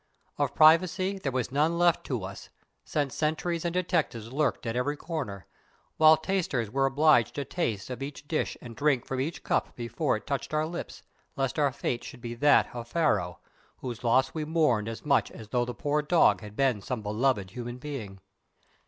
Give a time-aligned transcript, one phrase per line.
[0.39, 2.49] Of privacy there was none left to us,
[2.83, 5.45] since sentries and detectives lurked at every corner,
[5.97, 10.15] while tasters were obliged to eat of each dish and drink from each cup before
[10.17, 11.03] it touched our lips,
[11.35, 13.41] lest our fate should be that of Pharaoh,
[13.77, 17.51] whose loss we mourned as much as though the poor dog had been some beloved
[17.51, 18.19] human being.